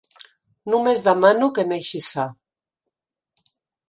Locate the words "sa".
2.05-2.25